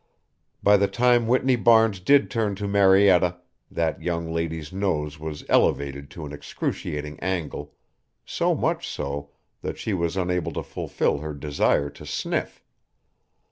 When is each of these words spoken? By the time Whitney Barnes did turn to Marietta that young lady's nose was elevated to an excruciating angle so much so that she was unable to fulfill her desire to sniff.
By 0.63 0.77
the 0.77 0.87
time 0.87 1.27
Whitney 1.27 1.55
Barnes 1.55 1.99
did 1.99 2.31
turn 2.31 2.55
to 2.55 2.67
Marietta 2.67 3.37
that 3.69 4.01
young 4.01 4.33
lady's 4.33 4.73
nose 4.73 5.19
was 5.19 5.43
elevated 5.47 6.09
to 6.09 6.25
an 6.25 6.33
excruciating 6.33 7.19
angle 7.19 7.75
so 8.25 8.55
much 8.55 8.87
so 8.89 9.29
that 9.61 9.77
she 9.77 9.93
was 9.93 10.17
unable 10.17 10.53
to 10.53 10.63
fulfill 10.63 11.19
her 11.19 11.35
desire 11.35 11.91
to 11.91 12.05
sniff. 12.07 12.63